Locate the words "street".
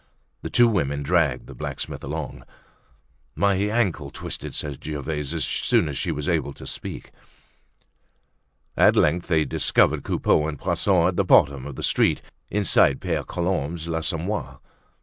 11.83-12.23